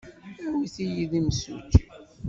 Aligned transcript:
Awit-iyi-d 0.47 1.11
imsujji. 1.19 1.83